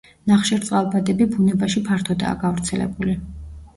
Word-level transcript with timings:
ნახშირწყალბადები 0.29 1.27
ბუნებაში 1.35 1.85
ფართოდაა 1.91 2.41
გავრცელებული. 2.47 3.19